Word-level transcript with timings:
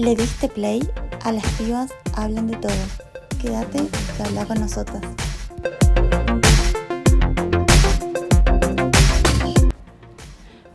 Le 0.00 0.16
diste 0.16 0.48
play 0.48 0.80
a 1.24 1.30
las 1.30 1.44
pibas 1.58 1.92
hablan 2.14 2.46
de 2.46 2.56
todo. 2.56 2.72
Quédate 3.38 3.80
y 3.82 4.22
habla 4.22 4.46
con 4.46 4.58
nosotras. 4.58 5.02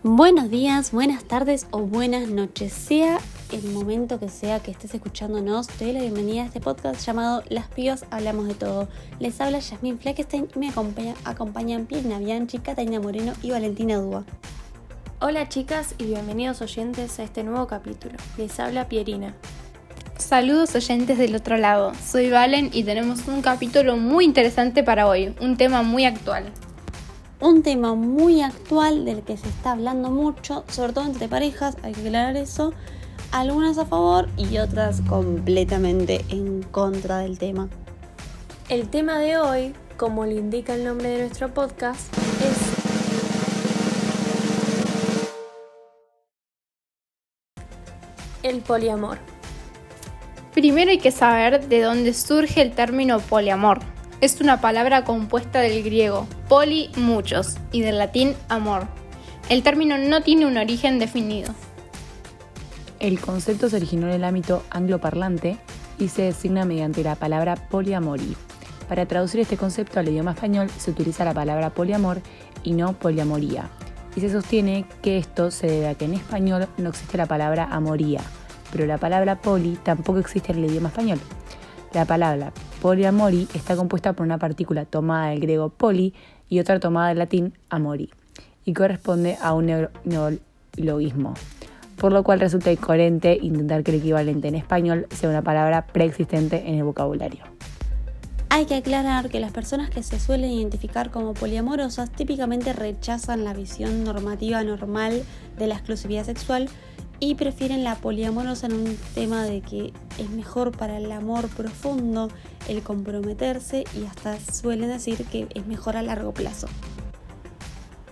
Buenos 0.03 0.51
días, 0.51 0.91
buenas 0.91 1.23
tardes 1.23 1.65
o 1.71 1.79
buenas 1.79 2.27
noches. 2.27 2.71
Sea 2.71 3.17
el 3.51 3.63
momento 3.71 4.19
que 4.19 4.29
sea 4.29 4.59
que 4.59 4.69
estés 4.69 4.93
escuchándonos, 4.93 5.69
te 5.69 5.85
doy 5.85 5.93
la 5.93 6.01
bienvenida 6.01 6.43
a 6.43 6.45
este 6.45 6.61
podcast 6.61 7.03
llamado 7.03 7.41
Las 7.49 7.67
pibas 7.69 8.05
hablamos 8.11 8.45
de 8.47 8.53
todo. 8.53 8.87
Les 9.17 9.41
habla 9.41 9.57
Yasmin 9.57 9.97
Fleckenstein 9.97 10.49
y 10.55 10.59
me 10.59 10.69
acompaña, 10.69 11.15
acompañan 11.23 11.87
Pierna 11.87 12.19
Bianchi, 12.19 12.59
Catalina 12.59 12.99
Moreno 12.99 13.33
y 13.41 13.49
Valentina 13.49 13.97
Dúa. 13.97 14.23
Hola 15.21 15.47
chicas 15.47 15.95
y 15.97 16.03
bienvenidos 16.03 16.61
oyentes 16.61 17.19
a 17.19 17.23
este 17.23 17.45
nuevo 17.45 17.67
capítulo. 17.67 18.15
Les 18.37 18.59
habla 18.59 18.89
Pierina. 18.89 19.33
Saludos 20.17 20.75
oyentes 20.75 21.17
del 21.17 21.33
otro 21.37 21.55
lado, 21.55 21.93
soy 22.05 22.29
Valen 22.29 22.69
y 22.73 22.83
tenemos 22.83 23.25
un 23.29 23.41
capítulo 23.41 23.95
muy 23.95 24.25
interesante 24.25 24.83
para 24.83 25.07
hoy, 25.07 25.33
un 25.39 25.55
tema 25.55 25.83
muy 25.83 26.03
actual. 26.03 26.51
Un 27.39 27.63
tema 27.63 27.95
muy 27.95 28.41
actual 28.41 29.05
del 29.05 29.23
que 29.23 29.37
se 29.37 29.47
está 29.47 29.71
hablando 29.71 30.11
mucho, 30.11 30.65
sobre 30.67 30.91
todo 30.91 31.05
entre 31.05 31.29
parejas, 31.29 31.77
hay 31.81 31.93
que 31.93 32.01
aclarar 32.01 32.35
eso, 32.35 32.73
algunas 33.31 33.77
a 33.77 33.85
favor 33.85 34.27
y 34.35 34.57
otras 34.57 34.99
completamente 34.99 36.25
en 36.27 36.61
contra 36.61 37.19
del 37.19 37.39
tema. 37.39 37.69
El 38.67 38.89
tema 38.89 39.17
de 39.19 39.37
hoy, 39.37 39.73
como 39.95 40.25
le 40.25 40.35
indica 40.35 40.75
el 40.75 40.83
nombre 40.83 41.07
de 41.07 41.19
nuestro 41.19 41.53
podcast, 41.53 42.13
es 42.43 42.64
el 48.45 48.61
poliamor. 48.61 49.17
Primero 50.53 50.91
hay 50.91 50.99
que 50.99 51.11
saber 51.11 51.67
de 51.67 51.81
dónde 51.81 52.13
surge 52.13 52.61
el 52.61 52.71
término 52.71 53.19
poliamor. 53.19 53.79
Es 54.21 54.39
una 54.39 54.61
palabra 54.61 55.03
compuesta 55.03 55.59
del 55.59 55.83
griego 55.83 56.27
poli 56.47 56.91
muchos 56.95 57.57
y 57.71 57.81
del 57.81 57.97
latín 57.97 58.35
amor. 58.47 58.87
El 59.49 59.63
término 59.63 59.97
no 59.97 60.21
tiene 60.21 60.45
un 60.45 60.57
origen 60.57 60.99
definido. 60.99 61.53
El 62.99 63.19
concepto 63.19 63.67
se 63.67 63.75
originó 63.75 64.07
en 64.07 64.13
el 64.13 64.23
ámbito 64.23 64.63
angloparlante 64.69 65.57
y 65.99 66.07
se 66.07 66.23
designa 66.23 66.65
mediante 66.65 67.03
la 67.03 67.15
palabra 67.15 67.55
poliamorí. 67.55 68.35
Para 68.87 69.07
traducir 69.07 69.41
este 69.41 69.57
concepto 69.57 69.99
al 69.99 70.07
idioma 70.07 70.31
español 70.31 70.69
se 70.77 70.91
utiliza 70.91 71.25
la 71.25 71.33
palabra 71.33 71.71
poliamor 71.71 72.21
y 72.63 72.73
no 72.73 72.93
poliamoría, 72.93 73.69
y 74.15 74.21
se 74.21 74.29
sostiene 74.29 74.85
que 75.01 75.17
esto 75.17 75.51
se 75.51 75.67
debe 75.67 75.89
a 75.89 75.95
que 75.95 76.05
en 76.05 76.13
español 76.13 76.67
no 76.77 76.89
existe 76.89 77.17
la 77.17 77.25
palabra 77.25 77.67
amoría, 77.69 78.21
pero 78.71 78.85
la 78.85 78.97
palabra 78.97 79.41
poli 79.41 79.77
tampoco 79.83 80.19
existe 80.19 80.51
en 80.51 80.59
el 80.59 80.71
idioma 80.71 80.89
español. 80.89 81.19
La 81.93 82.05
palabra 82.05 82.51
poliamori 82.81 83.47
está 83.53 83.75
compuesta 83.75 84.13
por 84.13 84.25
una 84.25 84.37
partícula 84.37 84.85
tomada 84.85 85.29
del 85.29 85.39
griego 85.39 85.69
poli 85.69 86.13
y 86.49 86.59
otra 86.59 86.79
tomada 86.79 87.09
del 87.09 87.19
latín 87.19 87.53
amori, 87.69 88.09
y 88.65 88.73
corresponde 88.73 89.37
a 89.41 89.53
un 89.53 89.89
neologismo, 90.03 91.33
por 91.97 92.11
lo 92.11 92.23
cual 92.23 92.39
resulta 92.39 92.71
incoherente 92.71 93.37
intentar 93.41 93.83
que 93.83 93.91
el 93.91 93.97
equivalente 93.97 94.47
en 94.47 94.55
español 94.55 95.07
sea 95.11 95.29
una 95.29 95.41
palabra 95.41 95.87
preexistente 95.87 96.63
en 96.67 96.75
el 96.75 96.83
vocabulario. 96.83 97.54
Hay 98.55 98.67
que 98.67 98.75
aclarar 98.75 99.29
que 99.29 99.41
las 99.41 99.51
personas 99.51 99.89
que 99.89 100.01
se 100.01 100.17
suelen 100.17 100.49
identificar 100.49 101.11
como 101.11 101.33
poliamorosas 101.33 102.09
típicamente 102.09 102.71
rechazan 102.71 103.43
la 103.43 103.53
visión 103.53 104.05
normativa 104.05 104.63
normal 104.63 105.25
de 105.57 105.67
la 105.67 105.75
exclusividad 105.75 106.23
sexual 106.23 106.69
y 107.19 107.35
prefieren 107.35 107.83
la 107.83 107.95
poliamorosa 107.95 108.67
en 108.67 108.75
un 108.75 108.97
tema 109.13 109.43
de 109.43 109.59
que 109.59 109.91
es 110.17 110.29
mejor 110.29 110.71
para 110.71 110.99
el 110.99 111.11
amor 111.11 111.49
profundo 111.49 112.29
el 112.69 112.81
comprometerse 112.81 113.83
y 113.93 114.05
hasta 114.05 114.39
suelen 114.39 114.87
decir 114.87 115.25
que 115.25 115.49
es 115.53 115.67
mejor 115.67 115.97
a 115.97 116.01
largo 116.01 116.33
plazo. 116.33 116.67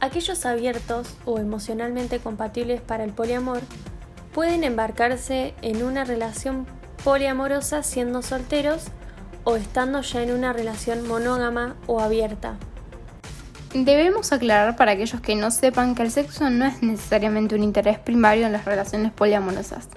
Aquellos 0.02 0.46
abiertos 0.46 1.16
o 1.24 1.40
emocionalmente 1.40 2.20
compatibles 2.20 2.82
para 2.82 3.06
el 3.06 3.14
poliamor 3.14 3.62
pueden 4.34 4.66
embarcarse 4.66 5.54
en 5.62 5.84
una 5.84 6.04
relación 6.04 6.68
poliamorosa 7.02 7.82
siendo 7.82 8.22
solteros 8.22 8.92
o 9.44 9.56
estando 9.56 10.02
ya 10.02 10.24
en 10.24 10.32
una 10.32 10.54
relación 10.54 11.08
monógama 11.08 11.76
o 11.88 12.00
abierta. 12.00 12.56
Debemos 13.74 14.32
aclarar 14.32 14.76
para 14.76 14.92
aquellos 14.92 15.20
que 15.20 15.36
no 15.36 15.50
sepan 15.50 15.96
que 15.96 16.04
el 16.04 16.12
sexo 16.12 16.50
no 16.50 16.66
es 16.66 16.84
necesariamente 16.84 17.56
un 17.56 17.64
interés 17.64 17.98
primario 17.98 18.46
en 18.46 18.52
las 18.52 18.66
relaciones 18.66 19.12
poliamorosas. 19.12 19.88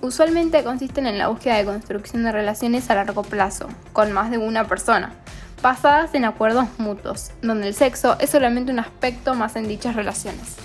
Usualmente 0.00 0.62
consisten 0.62 1.06
en 1.06 1.18
la 1.18 1.28
búsqueda 1.28 1.56
de 1.56 1.64
construcción 1.64 2.22
de 2.22 2.30
relaciones 2.30 2.88
a 2.90 2.94
largo 2.94 3.22
plazo, 3.22 3.66
con 3.92 4.12
más 4.12 4.30
de 4.30 4.38
una 4.38 4.68
persona, 4.68 5.12
basadas 5.60 6.14
en 6.14 6.24
acuerdos 6.24 6.66
mutuos, 6.78 7.32
donde 7.42 7.68
el 7.68 7.74
sexo 7.74 8.16
es 8.20 8.30
solamente 8.30 8.70
un 8.70 8.78
aspecto 8.78 9.34
más 9.34 9.56
en 9.56 9.66
dichas 9.66 9.96
relaciones. 9.96 10.56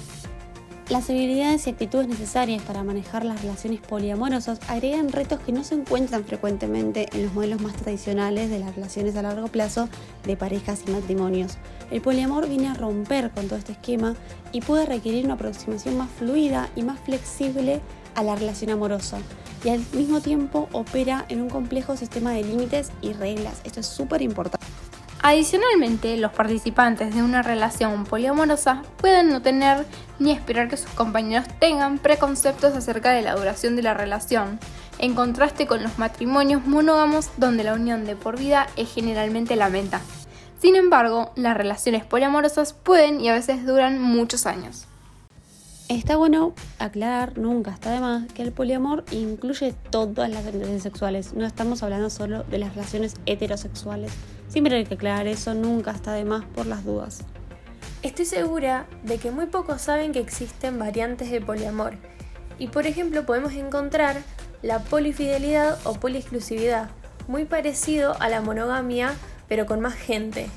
Las 0.92 1.10
habilidades 1.10 1.66
y 1.66 1.70
actitudes 1.70 2.10
necesarias 2.10 2.62
para 2.64 2.84
manejar 2.84 3.24
las 3.24 3.42
relaciones 3.42 3.80
poliamorosas 3.80 4.60
agregan 4.68 5.10
retos 5.10 5.40
que 5.40 5.54
no 5.54 5.64
se 5.64 5.76
encuentran 5.76 6.26
frecuentemente 6.26 7.08
en 7.14 7.24
los 7.24 7.34
modelos 7.34 7.62
más 7.62 7.78
tradicionales 7.78 8.50
de 8.50 8.60
las 8.60 8.76
relaciones 8.76 9.16
a 9.16 9.22
largo 9.22 9.48
plazo 9.48 9.88
de 10.26 10.36
parejas 10.36 10.84
y 10.86 10.92
matrimonios. 10.92 11.58
El 11.92 12.02
poliamor 12.02 12.50
viene 12.50 12.68
a 12.68 12.74
romper 12.74 13.32
con 13.32 13.48
todo 13.48 13.58
este 13.58 13.72
esquema 13.72 14.16
y 14.52 14.60
puede 14.60 14.86
requerir 14.86 15.24
una 15.24 15.36
aproximación 15.36 15.98
más 15.98 16.10
fluida 16.12 16.70
y 16.76 16.84
más 16.84 17.00
flexible 17.00 17.80
a 18.16 18.24
la 18.24 18.36
relación 18.36 18.72
amorosa 18.72 19.20
y 19.64 19.70
al 19.70 19.80
mismo 19.94 20.20
tiempo 20.20 20.68
opera 20.74 21.24
en 21.30 21.42
un 21.42 21.50
complejo 21.50 21.96
sistema 21.96 22.34
de 22.34 22.44
límites 22.44 22.92
y 23.02 23.14
reglas. 23.14 23.62
Esto 23.64 23.80
es 23.80 23.86
súper 23.86 24.22
importante. 24.22 24.68
Adicionalmente, 25.24 26.18
los 26.18 26.32
participantes 26.32 27.14
de 27.14 27.22
una 27.22 27.44
relación 27.44 28.06
poliamorosa 28.06 28.82
pueden 28.98 29.30
no 29.30 29.44
tener 29.44 29.86
ni 30.18 30.32
esperar 30.32 30.68
que 30.68 30.78
sus 30.78 30.90
compañeros 30.92 31.48
tengan 31.60 32.00
preconceptos 32.00 32.76
acerca 32.76 33.12
de 33.12 33.22
la 33.22 33.36
duración 33.36 33.76
de 33.76 33.84
la 33.84 33.94
relación, 33.94 34.60
en 34.98 35.14
contraste 35.14 35.68
con 35.68 35.84
los 35.84 36.00
matrimonios 36.00 36.66
monógamos 36.66 37.30
donde 37.38 37.64
la 37.64 37.76
unión 37.76 38.06
de 38.06 38.16
por 38.16 38.40
vida 38.40 38.66
es 38.78 38.92
generalmente 38.92 39.56
la 39.56 39.70
meta. 39.70 40.02
Sin 40.60 40.76
embargo, 40.76 41.32
las 41.36 41.56
relaciones 41.56 42.04
poliamorosas 42.04 42.74
pueden 42.74 43.22
y 43.22 43.30
a 43.30 43.34
veces 43.34 43.66
duran 43.66 44.02
muchos 44.02 44.48
años. 44.48 44.88
Está 45.88 46.16
bueno 46.16 46.54
aclarar, 46.80 47.38
nunca 47.38 47.72
está 47.72 47.92
de 47.92 48.00
más, 48.00 48.32
que 48.34 48.42
el 48.42 48.52
poliamor 48.52 49.04
incluye 49.12 49.76
todas 49.90 50.30
las 50.30 50.46
relaciones 50.46 50.82
sexuales. 50.84 51.34
No 51.34 51.46
estamos 51.46 51.84
hablando 51.84 52.10
solo 52.10 52.44
de 52.44 52.60
las 52.60 52.76
relaciones 52.76 53.16
heterosexuales. 53.26 54.12
Siempre 54.52 54.76
hay 54.76 54.84
que 54.84 54.96
aclarar 54.96 55.28
eso, 55.28 55.54
nunca 55.54 55.92
está 55.92 56.12
de 56.12 56.26
más 56.26 56.44
por 56.44 56.66
las 56.66 56.84
dudas. 56.84 57.24
Estoy 58.04 58.26
segura 58.26 58.86
de 59.02 59.18
que 59.18 59.32
muy 59.32 59.46
pocos 59.46 59.82
saben 59.82 60.12
que 60.12 60.20
existen 60.20 60.78
variantes 60.78 61.32
de 61.32 61.40
poliamor. 61.40 61.94
Y 62.60 62.68
por 62.68 62.86
ejemplo 62.86 63.26
podemos 63.26 63.54
encontrar 63.54 64.18
la 64.62 64.80
polifidelidad 64.80 65.80
o 65.86 65.94
poliexclusividad, 65.94 66.90
muy 67.30 67.46
parecido 67.46 68.14
a 68.20 68.28
la 68.28 68.42
monogamia 68.42 69.14
pero 69.48 69.66
con 69.66 69.80
más 69.80 69.94
gente. 69.94 70.50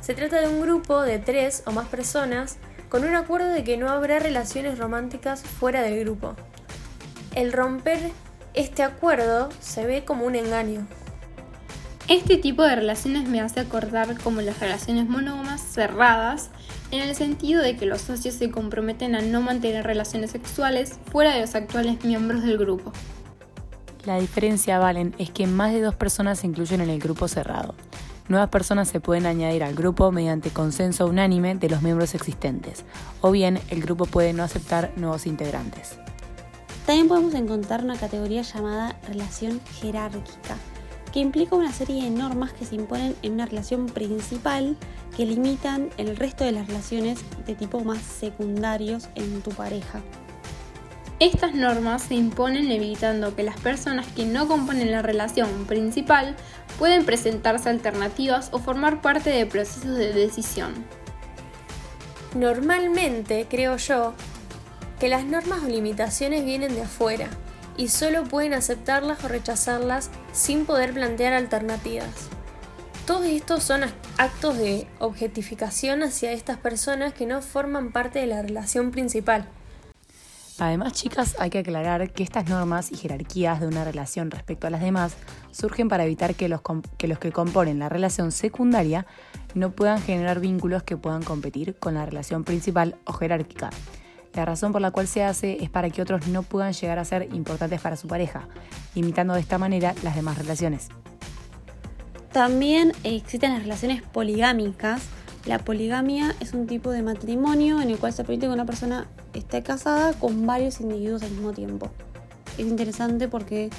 Se 0.00 0.14
trata 0.14 0.40
de 0.40 0.48
un 0.48 0.60
grupo 0.60 1.02
de 1.02 1.20
tres 1.20 1.62
o 1.64 1.70
más 1.70 1.86
personas 1.86 2.56
con 2.88 3.04
un 3.04 3.14
acuerdo 3.14 3.50
de 3.50 3.62
que 3.62 3.76
no 3.76 3.88
habrá 3.88 4.18
relaciones 4.18 4.78
románticas 4.78 5.42
fuera 5.42 5.82
del 5.82 6.00
grupo. 6.00 6.34
El 7.36 7.52
romper 7.52 8.00
este 8.54 8.82
acuerdo 8.82 9.48
se 9.60 9.86
ve 9.86 10.04
como 10.04 10.26
un 10.26 10.34
engaño. 10.34 10.88
Este 12.08 12.38
tipo 12.38 12.62
de 12.62 12.74
relaciones 12.74 13.28
me 13.28 13.42
hace 13.42 13.60
acordar 13.60 14.18
como 14.18 14.40
las 14.40 14.60
relaciones 14.60 15.10
monógamas 15.10 15.60
cerradas, 15.60 16.48
en 16.90 17.02
el 17.02 17.14
sentido 17.14 17.62
de 17.62 17.76
que 17.76 17.84
los 17.84 18.00
socios 18.00 18.34
se 18.34 18.50
comprometen 18.50 19.14
a 19.14 19.20
no 19.20 19.42
mantener 19.42 19.84
relaciones 19.84 20.30
sexuales 20.30 20.98
fuera 21.12 21.34
de 21.34 21.42
los 21.42 21.54
actuales 21.54 22.02
miembros 22.06 22.42
del 22.42 22.56
grupo. 22.56 22.94
La 24.06 24.18
diferencia, 24.18 24.78
Valen, 24.78 25.14
es 25.18 25.30
que 25.30 25.46
más 25.46 25.74
de 25.74 25.82
dos 25.82 25.96
personas 25.96 26.38
se 26.38 26.46
incluyen 26.46 26.80
en 26.80 26.88
el 26.88 26.98
grupo 26.98 27.28
cerrado. 27.28 27.74
Nuevas 28.28 28.48
personas 28.48 28.88
se 28.88 29.00
pueden 29.00 29.26
añadir 29.26 29.62
al 29.62 29.74
grupo 29.74 30.10
mediante 30.10 30.48
consenso 30.48 31.06
unánime 31.06 31.56
de 31.56 31.68
los 31.68 31.82
miembros 31.82 32.14
existentes, 32.14 32.86
o 33.20 33.30
bien 33.32 33.60
el 33.68 33.82
grupo 33.82 34.06
puede 34.06 34.32
no 34.32 34.44
aceptar 34.44 34.92
nuevos 34.96 35.26
integrantes. 35.26 35.98
También 36.86 37.06
podemos 37.06 37.34
encontrar 37.34 37.84
una 37.84 37.98
categoría 37.98 38.40
llamada 38.40 38.96
relación 39.06 39.60
jerárquica, 39.78 40.56
que 41.12 41.20
implica 41.20 41.56
una 41.56 41.72
serie 41.72 42.04
de 42.04 42.10
normas 42.10 42.52
que 42.52 42.64
se 42.64 42.74
imponen 42.74 43.16
en 43.22 43.32
una 43.32 43.46
relación 43.46 43.86
principal 43.86 44.76
que 45.16 45.26
limitan 45.26 45.90
el 45.96 46.16
resto 46.16 46.44
de 46.44 46.52
las 46.52 46.66
relaciones 46.66 47.20
de 47.46 47.54
tipo 47.54 47.80
más 47.80 48.02
secundarios 48.02 49.08
en 49.14 49.40
tu 49.42 49.50
pareja. 49.50 50.02
Estas 51.20 51.54
normas 51.54 52.02
se 52.02 52.14
imponen 52.14 52.70
evitando 52.70 53.34
que 53.34 53.42
las 53.42 53.58
personas 53.58 54.06
que 54.06 54.24
no 54.24 54.46
componen 54.46 54.92
la 54.92 55.02
relación 55.02 55.64
principal 55.66 56.36
pueden 56.78 57.04
presentarse 57.04 57.68
alternativas 57.68 58.50
o 58.52 58.60
formar 58.60 59.00
parte 59.00 59.30
de 59.30 59.44
procesos 59.46 59.96
de 59.96 60.12
decisión. 60.12 60.74
Normalmente, 62.36 63.46
creo 63.50 63.76
yo, 63.78 64.14
que 65.00 65.08
las 65.08 65.24
normas 65.24 65.64
o 65.64 65.68
limitaciones 65.68 66.44
vienen 66.44 66.74
de 66.74 66.82
afuera 66.82 67.28
y 67.76 67.88
solo 67.88 68.22
pueden 68.24 68.54
aceptarlas 68.54 69.24
o 69.24 69.28
rechazarlas 69.28 70.10
sin 70.38 70.66
poder 70.66 70.94
plantear 70.94 71.32
alternativas. 71.32 72.28
Todos 73.06 73.26
estos 73.26 73.64
son 73.64 73.80
actos 74.18 74.56
de 74.56 74.86
objetificación 75.00 76.02
hacia 76.02 76.32
estas 76.32 76.58
personas 76.58 77.12
que 77.12 77.26
no 77.26 77.42
forman 77.42 77.90
parte 77.90 78.20
de 78.20 78.28
la 78.28 78.40
relación 78.40 78.92
principal. 78.92 79.48
Además, 80.60 80.92
chicas, 80.92 81.36
hay 81.38 81.50
que 81.50 81.58
aclarar 81.58 82.12
que 82.12 82.22
estas 82.22 82.48
normas 82.48 82.92
y 82.92 82.96
jerarquías 82.96 83.60
de 83.60 83.66
una 83.66 83.84
relación 83.84 84.30
respecto 84.30 84.66
a 84.66 84.70
las 84.70 84.80
demás 84.80 85.14
surgen 85.50 85.88
para 85.88 86.04
evitar 86.04 86.34
que 86.34 86.48
los, 86.48 86.60
que 86.96 87.08
los 87.08 87.18
que 87.18 87.32
componen 87.32 87.78
la 87.78 87.88
relación 87.88 88.32
secundaria 88.32 89.06
no 89.54 89.72
puedan 89.72 90.00
generar 90.00 90.40
vínculos 90.40 90.82
que 90.82 90.96
puedan 90.96 91.22
competir 91.22 91.76
con 91.78 91.94
la 91.94 92.06
relación 92.06 92.44
principal 92.44 92.96
o 93.04 93.12
jerárquica. 93.12 93.70
La 94.38 94.44
razón 94.44 94.70
por 94.70 94.80
la 94.80 94.92
cual 94.92 95.08
se 95.08 95.24
hace 95.24 95.64
es 95.64 95.68
para 95.68 95.90
que 95.90 96.00
otros 96.00 96.28
no 96.28 96.44
puedan 96.44 96.72
llegar 96.72 97.00
a 97.00 97.04
ser 97.04 97.28
importantes 97.34 97.80
para 97.80 97.96
su 97.96 98.06
pareja, 98.06 98.46
limitando 98.94 99.34
de 99.34 99.40
esta 99.40 99.58
manera 99.58 99.96
las 100.04 100.14
demás 100.14 100.38
relaciones. 100.38 100.90
También 102.30 102.92
existen 103.02 103.52
las 103.52 103.62
relaciones 103.62 104.00
poligámicas. 104.00 105.02
La 105.44 105.58
poligamia 105.58 106.36
es 106.38 106.52
un 106.52 106.68
tipo 106.68 106.92
de 106.92 107.02
matrimonio 107.02 107.80
en 107.80 107.90
el 107.90 107.98
cual 107.98 108.12
se 108.12 108.22
permite 108.22 108.46
que 108.46 108.52
una 108.52 108.64
persona 108.64 109.08
esté 109.34 109.64
casada 109.64 110.12
con 110.12 110.46
varios 110.46 110.80
individuos 110.80 111.24
al 111.24 111.32
mismo 111.32 111.52
tiempo. 111.52 111.90
Es 112.58 112.64
interesante 112.68 113.26
porque 113.26 113.70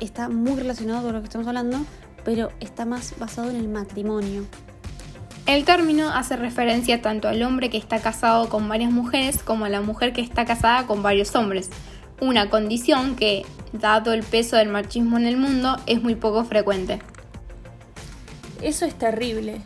está 0.00 0.28
muy 0.28 0.56
relacionado 0.56 1.02
con 1.02 1.14
lo 1.14 1.20
que 1.20 1.28
estamos 1.28 1.46
hablando, 1.46 1.78
pero 2.26 2.50
está 2.60 2.84
más 2.84 3.14
basado 3.18 3.48
en 3.48 3.56
el 3.56 3.70
matrimonio. 3.70 4.44
El 5.48 5.64
término 5.64 6.10
hace 6.10 6.36
referencia 6.36 7.00
tanto 7.00 7.26
al 7.26 7.42
hombre 7.42 7.70
que 7.70 7.78
está 7.78 8.00
casado 8.00 8.50
con 8.50 8.68
varias 8.68 8.92
mujeres 8.92 9.42
como 9.42 9.64
a 9.64 9.70
la 9.70 9.80
mujer 9.80 10.12
que 10.12 10.20
está 10.20 10.44
casada 10.44 10.86
con 10.86 11.02
varios 11.02 11.34
hombres, 11.34 11.70
una 12.20 12.50
condición 12.50 13.16
que, 13.16 13.46
dado 13.72 14.12
el 14.12 14.24
peso 14.24 14.56
del 14.56 14.68
machismo 14.68 15.16
en 15.16 15.26
el 15.26 15.38
mundo, 15.38 15.78
es 15.86 16.02
muy 16.02 16.16
poco 16.16 16.44
frecuente. 16.44 16.98
Eso 18.60 18.84
es 18.84 18.94
terrible. 18.96 19.62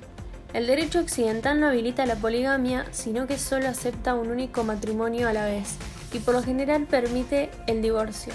El 0.53 0.69
derecho 0.69 1.01
occidental 1.01 1.59
no 1.59 1.67
habilita 1.67 2.07
la 2.07 2.15
poligamia, 2.15 2.87
sino 2.93 3.27
que 3.27 3.37
solo 3.37 3.67
acepta 3.67 4.15
un 4.15 4.31
único 4.31 4.63
matrimonio 4.63 5.29
a 5.29 5.33
la 5.33 5.47
vez, 5.47 5.79
y 6.13 6.21
por 6.21 6.35
lo 6.35 6.45
general 6.45 6.87
permite 6.87 7.51
el 7.67 7.83
divorcio. 7.83 8.33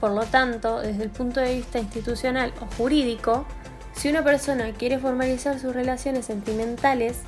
Por 0.00 0.12
lo 0.12 0.24
tanto, 0.24 0.80
desde 0.80 1.02
el 1.02 1.10
punto 1.10 1.40
de 1.40 1.56
vista 1.56 1.78
institucional 1.78 2.54
o 2.62 2.74
jurídico, 2.78 3.46
si 3.98 4.08
una 4.08 4.22
persona 4.22 4.72
quiere 4.74 5.00
formalizar 5.00 5.58
sus 5.58 5.74
relaciones 5.74 6.26
sentimentales 6.26 7.18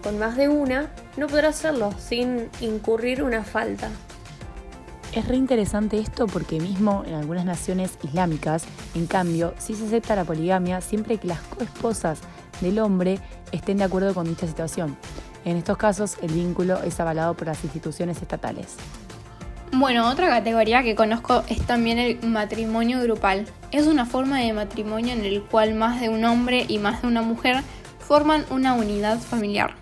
con 0.00 0.16
más 0.18 0.36
de 0.36 0.48
una, 0.48 0.88
no 1.16 1.26
podrá 1.26 1.48
hacerlo 1.48 1.90
sin 1.98 2.48
incurrir 2.60 3.24
una 3.24 3.42
falta. 3.42 3.88
Es 5.12 5.26
re 5.26 5.34
interesante 5.34 5.98
esto 5.98 6.28
porque 6.28 6.60
mismo 6.60 7.02
en 7.04 7.14
algunas 7.14 7.44
naciones 7.44 7.98
islámicas, 8.04 8.64
en 8.94 9.06
cambio, 9.06 9.54
sí 9.58 9.74
se 9.74 9.86
acepta 9.86 10.14
la 10.14 10.24
poligamia 10.24 10.80
siempre 10.80 11.18
que 11.18 11.26
las 11.26 11.40
coesposas 11.40 12.20
del 12.60 12.78
hombre 12.78 13.18
estén 13.50 13.78
de 13.78 13.84
acuerdo 13.84 14.14
con 14.14 14.28
dicha 14.28 14.46
situación. 14.46 14.96
En 15.44 15.56
estos 15.56 15.78
casos, 15.78 16.16
el 16.22 16.32
vínculo 16.32 16.80
es 16.84 17.00
avalado 17.00 17.34
por 17.34 17.48
las 17.48 17.64
instituciones 17.64 18.22
estatales. 18.22 18.76
Bueno, 19.72 20.08
otra 20.08 20.28
categoría 20.28 20.82
que 20.82 20.96
conozco 20.96 21.44
es 21.48 21.64
también 21.64 21.98
el 21.98 22.18
matrimonio 22.26 23.00
grupal. 23.02 23.46
Es 23.70 23.86
una 23.86 24.04
forma 24.04 24.40
de 24.40 24.52
matrimonio 24.52 25.12
en 25.12 25.24
el 25.24 25.42
cual 25.42 25.74
más 25.74 26.00
de 26.00 26.08
un 26.08 26.24
hombre 26.24 26.64
y 26.66 26.78
más 26.78 27.02
de 27.02 27.08
una 27.08 27.22
mujer 27.22 27.62
forman 28.00 28.44
una 28.50 28.74
unidad 28.74 29.20
familiar. 29.20 29.76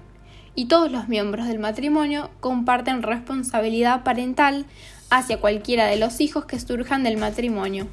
Y 0.54 0.66
todos 0.66 0.92
los 0.92 1.08
miembros 1.08 1.48
del 1.48 1.58
matrimonio 1.58 2.28
comparten 2.40 3.02
responsabilidad 3.02 4.04
parental 4.04 4.66
hacia 5.08 5.40
cualquiera 5.40 5.86
de 5.86 5.96
los 5.96 6.20
hijos 6.20 6.44
que 6.44 6.60
surjan 6.60 7.02
del 7.02 7.16
matrimonio. 7.16 7.86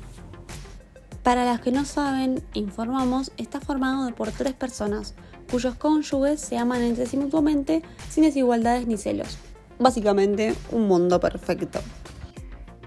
Para 1.24 1.46
las 1.46 1.62
que 1.62 1.72
no 1.72 1.86
saben, 1.86 2.44
informamos, 2.54 3.32
está 3.38 3.62
formado 3.62 4.14
por 4.14 4.32
tres 4.32 4.54
personas, 4.54 5.16
cuyos 5.50 5.76
cónyuges 5.76 6.42
se 6.42 6.58
aman 6.58 6.82
entre 6.82 7.06
sí 7.06 7.16
mutuamente 7.16 7.84
sin 8.10 8.26
desigualdades 8.26 8.86
ni 8.86 8.98
celos 8.98 9.38
básicamente 9.80 10.56
un 10.72 10.88
mundo 10.88 11.20
perfecto. 11.20 11.80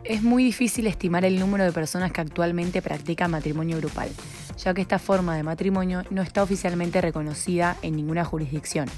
Es 0.05 0.23
muy 0.23 0.43
difícil 0.43 0.87
estimar 0.87 1.25
el 1.25 1.39
número 1.39 1.65
de 1.65 1.73
personas 1.73 2.13
que 2.13 2.21
actualmente 2.21 2.81
practican 2.81 3.31
matrimonio 3.31 3.77
grupal, 3.77 4.09
ya 4.57 4.73
que 4.73 4.81
esta 4.81 4.99
forma 4.99 5.37
de 5.37 5.43
matrimonio 5.43 6.03
no 6.11 6.23
está 6.23 6.43
oficialmente 6.43 7.01
reconocida 7.01 7.77
en 7.83 7.97
ninguna 7.97 8.25
jurisdicción 8.25 8.89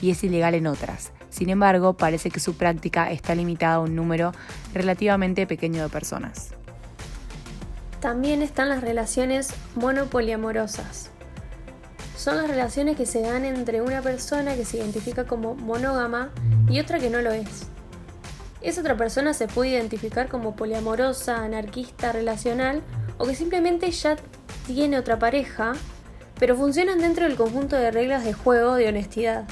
y 0.00 0.10
es 0.10 0.22
ilegal 0.22 0.54
en 0.54 0.66
otras. 0.66 1.12
Sin 1.28 1.48
embargo, 1.48 1.96
parece 1.96 2.30
que 2.30 2.40
su 2.40 2.54
práctica 2.54 3.10
está 3.10 3.34
limitada 3.34 3.74
a 3.74 3.80
un 3.80 3.94
número 3.94 4.32
relativamente 4.72 5.46
pequeño 5.46 5.82
de 5.82 5.88
personas. 5.88 6.54
También 8.00 8.40
están 8.40 8.68
las 8.68 8.80
relaciones 8.80 9.52
monopoliamorosas, 9.74 11.10
son 12.20 12.36
las 12.36 12.48
relaciones 12.48 12.98
que 12.98 13.06
se 13.06 13.22
dan 13.22 13.46
entre 13.46 13.80
una 13.80 14.02
persona 14.02 14.54
que 14.54 14.66
se 14.66 14.76
identifica 14.76 15.24
como 15.24 15.54
monógama 15.54 16.28
y 16.68 16.78
otra 16.78 16.98
que 16.98 17.08
no 17.08 17.22
lo 17.22 17.32
es. 17.32 17.62
Esa 18.60 18.82
otra 18.82 18.94
persona 18.94 19.32
se 19.32 19.48
puede 19.48 19.70
identificar 19.70 20.28
como 20.28 20.54
poliamorosa, 20.54 21.42
anarquista, 21.42 22.12
relacional 22.12 22.82
o 23.16 23.24
que 23.24 23.34
simplemente 23.34 23.90
ya 23.90 24.16
tiene 24.66 24.98
otra 24.98 25.18
pareja, 25.18 25.72
pero 26.38 26.56
funcionan 26.56 26.98
dentro 26.98 27.24
del 27.24 27.36
conjunto 27.36 27.76
de 27.76 27.90
reglas 27.90 28.22
de 28.22 28.34
juego 28.34 28.74
de 28.74 28.88
honestidad. 28.88 29.46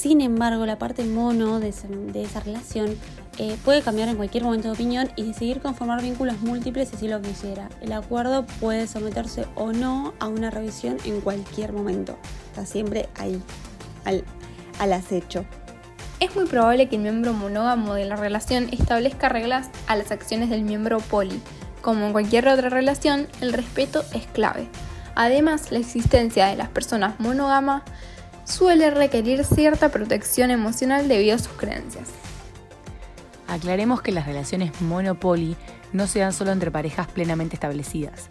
Sin 0.00 0.22
embargo, 0.22 0.64
la 0.64 0.78
parte 0.78 1.04
mono 1.04 1.60
de 1.60 1.68
esa, 1.68 2.40
relación 2.40 2.96
eh, 3.36 3.58
puede 3.66 3.82
cambiar 3.82 4.08
en 4.08 4.16
cualquier 4.16 4.44
momento 4.44 4.68
de 4.68 4.72
opinión 4.72 5.10
y 5.14 5.24
decidir 5.24 5.60
conformar 5.60 6.00
vínculos 6.00 6.40
múltiples 6.40 6.88
si 6.88 6.96
así 6.96 7.06
lo 7.06 7.20
quisiera. 7.20 7.68
El 7.82 7.92
acuerdo 7.92 8.46
puede 8.60 8.86
someterse 8.86 9.44
o 9.56 9.72
no 9.72 10.14
a 10.18 10.28
una 10.28 10.48
revisión 10.48 10.96
en 11.04 11.20
cualquier 11.20 11.74
momento. 11.74 12.16
Está 12.46 12.64
siempre 12.64 13.10
ahí, 13.18 13.42
al, 14.06 14.24
al 14.78 14.94
acecho. 14.94 15.44
Es 16.18 16.34
muy 16.34 16.46
probable 16.46 16.88
que 16.88 16.96
el 16.96 17.02
miembro 17.02 17.34
monógamo 17.34 17.92
de 17.92 18.06
la 18.06 18.16
relación 18.16 18.70
establezca 18.72 19.28
reglas 19.28 19.68
a 19.86 19.96
las 19.96 20.12
acciones 20.12 20.48
del 20.48 20.62
miembro 20.62 21.00
poli. 21.00 21.42
Como 21.82 22.06
en 22.06 22.12
cualquier 22.12 22.48
otra 22.48 22.70
relación, 22.70 23.26
el 23.42 23.52
respeto 23.52 24.02
es 24.14 24.26
clave. 24.28 24.66
Además, 25.14 25.70
la 25.70 25.78
existencia 25.78 26.46
de 26.46 26.56
las 26.56 26.70
personas 26.70 27.20
monógamas 27.20 27.82
suele 28.50 28.90
requerir 28.90 29.44
cierta 29.44 29.90
protección 29.90 30.50
emocional 30.50 31.08
debido 31.08 31.36
a 31.36 31.38
sus 31.38 31.52
creencias. 31.52 32.08
Aclaremos 33.48 34.02
que 34.02 34.12
las 34.12 34.26
relaciones 34.26 34.80
monopoli 34.80 35.56
no 35.92 36.06
se 36.06 36.20
dan 36.20 36.32
solo 36.32 36.52
entre 36.52 36.70
parejas 36.70 37.08
plenamente 37.08 37.56
establecidas. 37.56 38.28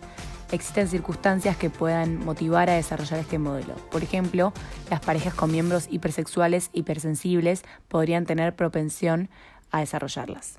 Existen 0.51 0.87
circunstancias 0.87 1.57
que 1.57 1.69
puedan 1.69 2.23
motivar 2.23 2.69
a 2.69 2.73
desarrollar 2.73 3.19
este 3.19 3.37
modelo. 3.37 3.75
Por 3.91 4.01
ejemplo, 4.01 4.53
las 4.89 4.99
parejas 4.99 5.33
con 5.33 5.51
miembros 5.51 5.87
hipersexuales, 5.91 6.69
hipersensibles, 6.73 7.63
podrían 7.87 8.25
tener 8.25 8.55
propensión 8.55 9.29
a 9.71 9.81
desarrollarlas. 9.81 10.55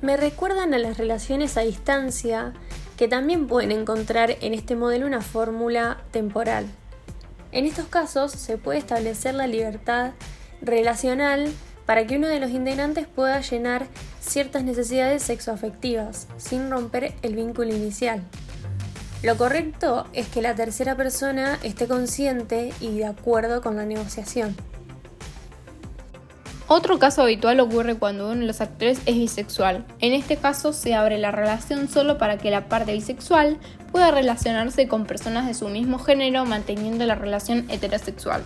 Me 0.00 0.16
recuerdan 0.16 0.72
a 0.72 0.78
las 0.78 0.98
relaciones 0.98 1.56
a 1.56 1.62
distancia, 1.62 2.52
que 2.96 3.08
también 3.08 3.46
pueden 3.46 3.72
encontrar 3.72 4.36
en 4.40 4.54
este 4.54 4.76
modelo 4.76 5.06
una 5.06 5.20
fórmula 5.20 5.98
temporal. 6.12 6.66
En 7.56 7.64
estos 7.64 7.86
casos 7.86 8.32
se 8.32 8.58
puede 8.58 8.78
establecer 8.78 9.34
la 9.34 9.46
libertad 9.46 10.12
relacional 10.60 11.50
para 11.86 12.06
que 12.06 12.18
uno 12.18 12.28
de 12.28 12.38
los 12.38 12.50
integrantes 12.50 13.06
pueda 13.06 13.40
llenar 13.40 13.86
ciertas 14.20 14.62
necesidades 14.62 15.22
sexoafectivas 15.22 16.28
sin 16.36 16.70
romper 16.70 17.14
el 17.22 17.34
vínculo 17.34 17.74
inicial. 17.74 18.22
Lo 19.22 19.38
correcto 19.38 20.06
es 20.12 20.28
que 20.28 20.42
la 20.42 20.54
tercera 20.54 20.98
persona 20.98 21.58
esté 21.62 21.86
consciente 21.88 22.74
y 22.78 22.98
de 22.98 23.06
acuerdo 23.06 23.62
con 23.62 23.76
la 23.76 23.86
negociación. 23.86 24.54
Otro 26.68 26.98
caso 26.98 27.22
habitual 27.22 27.60
ocurre 27.60 27.94
cuando 27.94 28.28
uno 28.28 28.40
de 28.40 28.46
los 28.46 28.60
actores 28.60 29.00
es 29.06 29.14
bisexual. 29.14 29.84
En 30.00 30.12
este 30.12 30.36
caso 30.36 30.72
se 30.72 30.94
abre 30.94 31.16
la 31.16 31.30
relación 31.30 31.88
solo 31.88 32.18
para 32.18 32.38
que 32.38 32.50
la 32.50 32.68
parte 32.68 32.92
bisexual 32.92 33.58
pueda 33.92 34.10
relacionarse 34.10 34.88
con 34.88 35.06
personas 35.06 35.46
de 35.46 35.54
su 35.54 35.68
mismo 35.68 36.00
género 36.00 36.44
manteniendo 36.44 37.06
la 37.06 37.14
relación 37.14 37.70
heterosexual. 37.70 38.42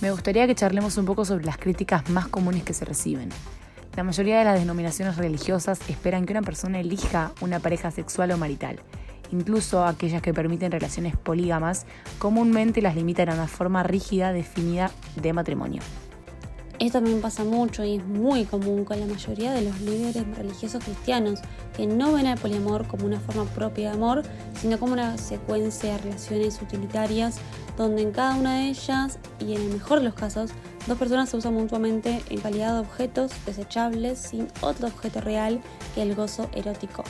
Me 0.00 0.12
gustaría 0.12 0.46
que 0.46 0.54
charlemos 0.54 0.98
un 0.98 1.04
poco 1.04 1.24
sobre 1.24 1.44
las 1.44 1.58
críticas 1.58 2.08
más 2.10 2.28
comunes 2.28 2.62
que 2.62 2.74
se 2.74 2.84
reciben. 2.84 3.30
La 3.96 4.04
mayoría 4.04 4.38
de 4.38 4.44
las 4.44 4.60
denominaciones 4.60 5.16
religiosas 5.16 5.80
esperan 5.88 6.26
que 6.26 6.32
una 6.32 6.42
persona 6.42 6.78
elija 6.78 7.32
una 7.40 7.58
pareja 7.58 7.90
sexual 7.90 8.30
o 8.30 8.38
marital. 8.38 8.78
Incluso 9.32 9.84
aquellas 9.84 10.22
que 10.22 10.32
permiten 10.32 10.70
relaciones 10.70 11.16
polígamas 11.16 11.86
comúnmente 12.20 12.82
las 12.82 12.94
limitan 12.94 13.30
a 13.30 13.34
una 13.34 13.48
forma 13.48 13.82
rígida 13.82 14.32
definida 14.32 14.92
de 15.16 15.32
matrimonio. 15.32 15.82
Esto 16.78 16.98
también 16.98 17.20
pasa 17.20 17.42
mucho 17.42 17.84
y 17.84 17.96
es 17.96 18.06
muy 18.06 18.44
común 18.44 18.84
con 18.84 19.00
la 19.00 19.06
mayoría 19.06 19.52
de 19.52 19.62
los 19.62 19.80
líderes 19.80 20.26
religiosos 20.36 20.84
cristianos, 20.84 21.40
que 21.76 21.86
no 21.86 22.12
ven 22.12 22.26
al 22.26 22.38
poliamor 22.38 22.86
como 22.86 23.06
una 23.06 23.18
forma 23.18 23.44
propia 23.44 23.90
de 23.90 23.96
amor, 23.96 24.22
sino 24.60 24.78
como 24.78 24.92
una 24.92 25.16
secuencia 25.16 25.92
de 25.92 25.98
relaciones 25.98 26.60
utilitarias, 26.60 27.38
donde 27.76 28.02
en 28.02 28.12
cada 28.12 28.36
una 28.36 28.58
de 28.58 28.68
ellas, 28.68 29.18
y 29.40 29.54
en 29.54 29.62
el 29.62 29.68
mejor 29.72 30.00
de 30.00 30.04
los 30.04 30.14
casos, 30.14 30.50
Dos 30.86 30.98
personas 30.98 31.28
se 31.28 31.36
usan 31.36 31.54
mutuamente 31.54 32.22
en 32.30 32.40
calidad 32.40 32.74
de 32.74 32.78
objetos 32.78 33.32
desechables 33.44 34.20
sin 34.20 34.46
otro 34.60 34.86
objeto 34.86 35.20
real 35.20 35.60
que 35.96 36.02
el 36.02 36.14
gozo 36.14 36.48
erótico, 36.54 37.02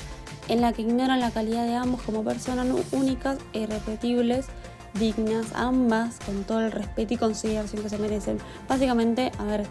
en 0.48 0.62
la 0.62 0.72
que 0.72 0.80
ignoran 0.80 1.20
la 1.20 1.30
calidad 1.30 1.66
de 1.66 1.74
ambos 1.74 2.00
como 2.00 2.24
personas 2.24 2.66
únicas 2.92 3.36
e 3.52 3.60
irrepetibles, 3.60 4.46
dignas 4.98 5.46
ambas 5.54 6.18
con 6.24 6.44
todo 6.44 6.60
el 6.60 6.72
respeto 6.72 7.14
y 7.14 7.16
consideración 7.16 7.82
que 7.82 7.88
se 7.88 7.98
merecen. 7.98 8.38
Básicamente, 8.68 9.32
a 9.38 9.44
ver, 9.44 9.66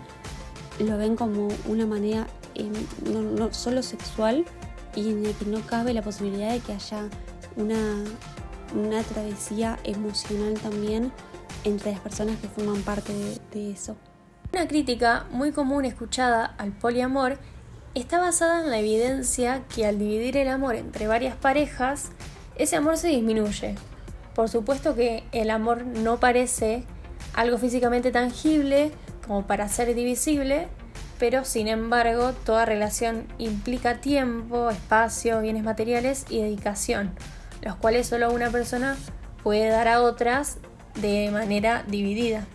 lo 0.80 0.98
ven 0.98 1.16
como 1.16 1.48
una 1.68 1.86
manera 1.86 2.28
eh, 2.56 2.70
no, 3.12 3.54
solo 3.54 3.84
sexual 3.84 4.46
y 4.96 5.10
en 5.10 5.26
el 5.26 5.34
que 5.34 5.46
no 5.46 5.60
cabe 5.62 5.94
la 5.94 6.02
posibilidad 6.02 6.52
de 6.52 6.60
que 6.60 6.74
haya 6.74 7.10
una, 7.56 8.04
una 8.74 9.04
travesía 9.04 9.80
emocional 9.84 10.54
también 10.56 11.12
entre 11.64 11.92
las 11.92 12.00
personas 12.00 12.38
que 12.40 12.48
forman 12.48 12.82
parte 12.82 13.14
de, 13.52 13.72
eso. 13.72 13.96
Una 14.54 14.68
crítica 14.68 15.26
muy 15.32 15.52
común 15.52 15.86
escuchada 15.86 16.46
al 16.58 16.72
poliamor 16.72 17.40
está 17.94 18.20
basada 18.20 18.64
en 18.64 18.70
la 18.70 18.80
evidencia 18.80 19.64
que 19.74 19.86
al 19.86 20.00
dividir 20.00 20.38
el 20.38 20.48
amor 20.48 20.76
entre 20.76 21.08
varias 21.08 21.36
parejas, 21.36 22.12
ese 22.56 22.76
amor 22.76 22.98
se 22.98 23.08
disminuye. 23.08 23.76
Por 24.36 24.50
supuesto 24.50 24.96
que 24.96 25.24
el 25.32 25.50
amor 25.50 25.86
no 25.86 26.20
parece 26.20 26.84
algo 27.34 27.58
físicamente 27.58 28.12
tangible 28.12 28.92
como 29.26 29.48
para 29.48 29.70
ser 29.70 29.96
divisible, 29.96 30.68
pero 31.18 31.46
sin 31.46 31.70
embargo 31.70 32.34
toda 32.46 32.66
relación 32.66 33.28
implica 33.38 34.02
tiempo, 34.02 34.70
espacio, 34.70 35.42
bienes 35.42 35.64
materiales 35.64 36.26
y 36.30 36.42
dedicación, 36.42 37.12
los 37.62 37.78
cuales 37.78 38.08
solo 38.08 38.32
una 38.32 38.50
persona 38.50 38.98
puede 39.42 39.70
dar 39.70 39.88
a 39.88 40.02
otras 40.02 40.58
de 40.96 41.30
manera 41.32 41.84
dividida. 41.88 42.46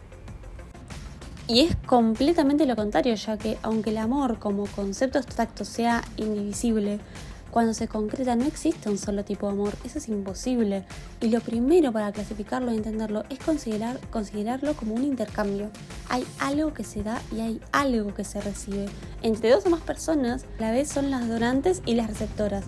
Y 1.47 1.63
es 1.63 1.77
completamente 1.87 2.67
lo 2.67 2.77
contrario, 2.77 3.15
ya 3.15 3.37
que 3.37 3.59
aunque 3.63 3.91
el 3.91 3.99
amor 3.99 4.39
como 4.39 4.67
concepto 4.67 5.19
abstracto 5.19 5.65
sea 5.65 6.05
indivisible, 6.17 7.01
cuando 7.51 7.75
se 7.75 7.89
concreta 7.89 8.37
no 8.37 8.45
existe 8.45 8.89
un 8.89 8.99
solo 8.99 9.25
tipo 9.25 9.47
de 9.47 9.53
amor, 9.53 9.75
eso 9.85 9.99
es 9.99 10.09
imposible. 10.09 10.85
Y 11.21 11.29
lo 11.29 11.41
primero 11.41 11.93
para 11.93 12.13
clasificarlo 12.13 12.73
y 12.73 12.77
entenderlo 12.77 13.25
es 13.29 13.39
considerar, 13.39 13.99
considerarlo 14.11 14.75
como 14.75 14.95
un 14.95 15.05
intercambio. 15.05 15.71
Hay 16.09 16.25
algo 16.39 16.73
que 16.73 16.85
se 16.85 17.03
da 17.03 17.21
y 17.35 17.41
hay 17.41 17.61
algo 17.73 18.15
que 18.15 18.25
se 18.25 18.41
recibe. 18.41 18.87
Entre 19.23 19.51
dos 19.51 19.67
o 19.67 19.71
más 19.71 19.81
personas, 19.81 20.45
a 20.59 20.63
la 20.63 20.71
vez 20.71 20.89
son 20.89 21.11
las 21.11 21.29
donantes 21.29 21.83
y 21.87 21.95
las 21.95 22.07
receptoras. 22.07 22.65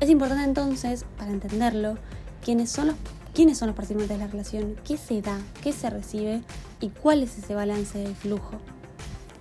Es 0.00 0.10
importante 0.10 0.44
entonces, 0.44 1.04
para 1.16 1.30
entenderlo, 1.30 1.96
quiénes 2.42 2.70
son 2.70 2.88
los 2.88 2.96
quiénes 3.34 3.58
son 3.58 3.66
los 3.66 3.76
participantes 3.76 4.16
de 4.16 4.24
la 4.24 4.30
relación, 4.30 4.76
qué 4.84 4.96
se 4.96 5.20
da, 5.20 5.36
qué 5.60 5.72
se 5.72 5.90
recibe 5.90 6.42
y 6.80 6.90
cuál 6.90 7.24
es 7.24 7.36
ese 7.36 7.54
balance 7.54 7.98
del 7.98 8.14
flujo. 8.14 8.60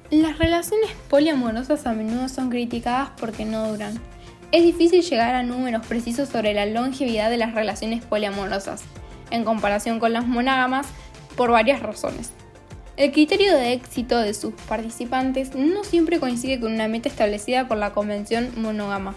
Las 0.09 0.39
relaciones 0.39 0.89
poliamorosas 1.09 1.85
a 1.85 1.93
menudo 1.93 2.27
son 2.27 2.50
criticadas 2.50 3.12
porque 3.19 3.45
no 3.45 3.69
duran. 3.69 4.00
Es 4.53 4.62
difícil 4.62 5.01
llegar 5.01 5.33
a 5.33 5.41
números 5.41 5.83
precisos 5.88 6.29
sobre 6.29 6.53
la 6.53 6.67
longevidad 6.67 7.31
de 7.31 7.38
las 7.38 7.55
relaciones 7.55 8.05
poliamorosas, 8.05 8.83
en 9.31 9.45
comparación 9.45 10.00
con 10.00 10.13
las 10.13 10.27
monógamas, 10.27 10.86
por 11.36 11.50
varias 11.50 11.81
razones. 11.81 12.29
El 12.95 13.12
criterio 13.12 13.57
de 13.57 13.74
éxito 13.74 14.19
de 14.19 14.36
sus 14.36 14.53
participantes 14.53 15.55
no 15.55 15.83
siempre 15.83 16.19
coincide 16.19 16.60
con 16.60 16.72
una 16.72 16.88
meta 16.88 17.10
establecida 17.10 17.67
por 17.67 17.77
la 17.77 17.93
convención 17.93 18.51
monógama. 18.55 19.15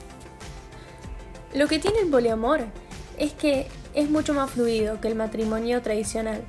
Lo 1.55 1.69
que 1.69 1.81
tiene 1.81 1.99
el 1.99 2.09
poliamor 2.09 2.65
es 3.19 3.35
que 3.35 3.67
es 3.93 4.09
mucho 4.09 4.33
más 4.33 4.51
fluido 4.51 5.03
que 5.03 5.09
el 5.09 5.17
matrimonio 5.17 5.83
tradicional. 5.83 6.41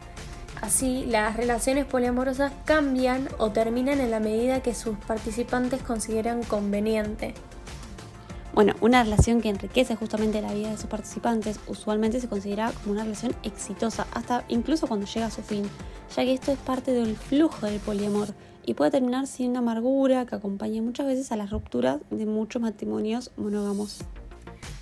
Así, 0.61 1.05
las 1.07 1.35
relaciones 1.35 1.83
poliamorosas 1.83 2.53
cambian 2.63 3.27
o 3.37 3.51
terminan 3.51 3.99
en 3.99 4.11
la 4.11 4.21
medida 4.21 4.61
que 4.61 4.73
sus 4.73 4.97
participantes 4.97 5.81
consideran 5.81 6.41
conveniente. 6.43 7.33
Bueno, 8.57 8.73
una 8.81 9.03
relación 9.03 9.39
que 9.39 9.49
enriquece 9.49 9.95
justamente 9.95 10.41
la 10.41 10.51
vida 10.51 10.71
de 10.71 10.77
sus 10.77 10.87
participantes 10.87 11.59
usualmente 11.67 12.19
se 12.19 12.27
considera 12.27 12.71
como 12.71 12.93
una 12.93 13.03
relación 13.03 13.35
exitosa, 13.43 14.07
hasta 14.15 14.45
incluso 14.47 14.87
cuando 14.87 15.05
llega 15.05 15.27
a 15.27 15.29
su 15.29 15.43
fin, 15.43 15.69
ya 16.15 16.23
que 16.23 16.33
esto 16.33 16.51
es 16.51 16.57
parte 16.57 16.91
del 16.91 17.15
flujo 17.15 17.67
del 17.67 17.79
poliamor 17.79 18.29
y 18.65 18.73
puede 18.73 18.89
terminar 18.89 19.25
una 19.41 19.59
amargura 19.59 20.25
que 20.25 20.33
acompaña 20.33 20.81
muchas 20.81 21.05
veces 21.05 21.31
a 21.31 21.35
las 21.35 21.51
rupturas 21.51 21.99
de 22.09 22.25
muchos 22.25 22.59
matrimonios 22.59 23.29
monógamos. 23.37 23.99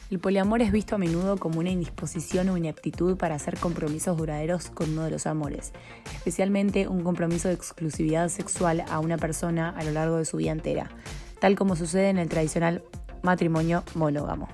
El 0.09 0.19
poliamor 0.19 0.61
es 0.61 0.71
visto 0.71 0.95
a 0.95 0.97
menudo 0.97 1.35
como 1.35 1.59
una 1.59 1.69
indisposición 1.69 2.47
o 2.47 2.55
ineptitud 2.55 3.17
para 3.17 3.35
hacer 3.35 3.59
compromisos 3.59 4.15
duraderos 4.15 4.69
con 4.69 4.91
uno 4.91 5.03
de 5.03 5.11
los 5.11 5.27
amores, 5.27 5.73
especialmente 6.15 6.87
un 6.87 7.03
compromiso 7.03 7.49
de 7.49 7.55
exclusividad 7.55 8.29
sexual 8.29 8.85
a 8.89 9.01
una 9.01 9.17
persona 9.17 9.71
a 9.71 9.83
lo 9.83 9.91
largo 9.91 10.15
de 10.15 10.23
su 10.23 10.37
vida 10.37 10.53
entera, 10.53 10.89
tal 11.41 11.57
como 11.57 11.75
sucede 11.75 12.07
en 12.07 12.19
el 12.19 12.29
tradicional 12.29 12.81
matrimonio 13.25 13.83
monógamo. 13.93 14.47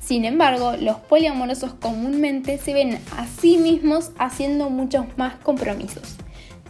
Sin 0.00 0.24
embargo, 0.24 0.74
los 0.78 0.96
poliamorosos 0.98 1.74
comúnmente 1.74 2.58
se 2.58 2.74
ven 2.74 3.00
a 3.16 3.26
sí 3.26 3.58
mismos 3.58 4.12
haciendo 4.18 4.70
muchos 4.70 5.06
más 5.16 5.34
compromisos, 5.36 6.16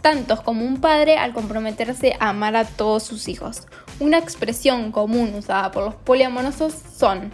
tantos 0.01 0.41
como 0.41 0.65
un 0.65 0.81
padre 0.81 1.17
al 1.17 1.33
comprometerse 1.33 2.15
a 2.19 2.29
amar 2.29 2.55
a 2.55 2.65
todos 2.65 3.03
sus 3.03 3.27
hijos. 3.27 3.67
Una 3.99 4.17
expresión 4.17 4.91
común 4.91 5.35
usada 5.35 5.71
por 5.71 5.83
los 5.83 5.95
poliamorosos 5.95 6.73
son 6.73 7.31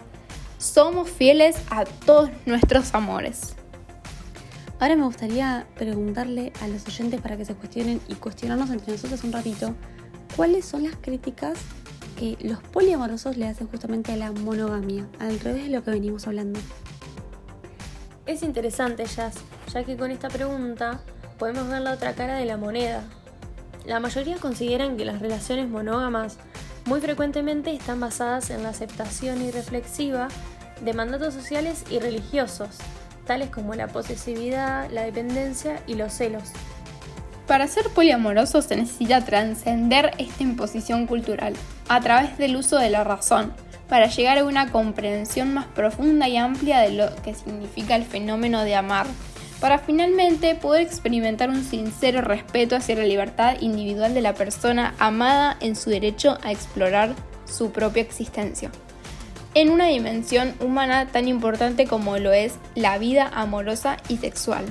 somos 0.58 1.10
fieles 1.10 1.56
a 1.70 1.84
todos 1.84 2.30
nuestros 2.46 2.94
amores. 2.94 3.54
Ahora 4.80 4.96
me 4.96 5.04
gustaría 5.04 5.66
preguntarle 5.74 6.52
a 6.60 6.68
los 6.68 6.86
oyentes 6.86 7.20
para 7.20 7.36
que 7.36 7.44
se 7.44 7.54
cuestionen 7.54 8.00
y 8.08 8.14
cuestionarnos 8.14 8.70
entre 8.70 8.92
nosotros 8.92 9.24
un 9.24 9.32
ratito 9.32 9.74
cuáles 10.36 10.64
son 10.64 10.84
las 10.84 10.96
críticas 10.96 11.58
que 12.14 12.36
los 12.40 12.58
poliamorosos 12.60 13.36
le 13.36 13.46
hacen 13.46 13.68
justamente 13.68 14.12
a 14.12 14.16
la 14.16 14.32
monogamia, 14.32 15.06
al 15.18 15.38
revés 15.40 15.64
de 15.64 15.70
lo 15.70 15.84
que 15.84 15.90
venimos 15.90 16.26
hablando. 16.26 16.58
Es 18.26 18.42
interesante, 18.42 19.04
Jazz, 19.04 19.34
ya 19.72 19.84
que 19.84 19.96
con 19.96 20.10
esta 20.10 20.28
pregunta 20.28 21.00
podemos 21.38 21.68
ver 21.68 21.82
la 21.82 21.92
otra 21.92 22.14
cara 22.14 22.36
de 22.36 22.46
la 22.46 22.56
moneda. 22.56 23.04
La 23.84 24.00
mayoría 24.00 24.38
consideran 24.38 24.96
que 24.96 25.04
las 25.04 25.20
relaciones 25.20 25.68
monógamas 25.68 26.38
muy 26.86 27.00
frecuentemente 27.00 27.74
están 27.74 28.00
basadas 28.00 28.50
en 28.50 28.62
la 28.62 28.70
aceptación 28.70 29.42
irreflexiva 29.42 30.28
de 30.82 30.94
mandatos 30.94 31.34
sociales 31.34 31.84
y 31.90 31.98
religiosos, 31.98 32.78
tales 33.26 33.50
como 33.50 33.74
la 33.74 33.88
posesividad, 33.88 34.90
la 34.90 35.02
dependencia 35.02 35.82
y 35.86 35.94
los 35.94 36.12
celos. 36.12 36.44
Para 37.46 37.68
ser 37.68 37.90
poliamoroso 37.90 38.62
se 38.62 38.76
necesita 38.76 39.22
trascender 39.22 40.12
esta 40.18 40.42
imposición 40.42 41.06
cultural 41.06 41.54
a 41.88 42.00
través 42.00 42.38
del 42.38 42.56
uso 42.56 42.78
de 42.78 42.90
la 42.90 43.04
razón, 43.04 43.52
para 43.88 44.06
llegar 44.06 44.38
a 44.38 44.44
una 44.44 44.70
comprensión 44.70 45.54
más 45.54 45.66
profunda 45.66 46.28
y 46.28 46.36
amplia 46.36 46.80
de 46.80 46.92
lo 46.92 47.14
que 47.22 47.34
significa 47.34 47.96
el 47.96 48.04
fenómeno 48.04 48.64
de 48.64 48.74
amar, 48.74 49.06
para 49.60 49.78
finalmente 49.78 50.54
poder 50.54 50.82
experimentar 50.82 51.48
un 51.48 51.64
sincero 51.64 52.20
respeto 52.20 52.76
hacia 52.76 52.96
la 52.96 53.04
libertad 53.04 53.56
individual 53.60 54.14
de 54.14 54.20
la 54.20 54.34
persona 54.34 54.94
amada 54.98 55.56
en 55.60 55.76
su 55.76 55.90
derecho 55.90 56.38
a 56.42 56.52
explorar 56.52 57.14
su 57.46 57.70
propia 57.70 58.02
existencia. 58.02 58.70
En 59.54 59.70
una 59.70 59.86
dimensión 59.86 60.54
humana 60.60 61.06
tan 61.06 61.28
importante 61.28 61.86
como 61.86 62.18
lo 62.18 62.32
es 62.32 62.54
la 62.74 62.98
vida 62.98 63.30
amorosa 63.32 63.98
y 64.08 64.16
sexual. 64.16 64.64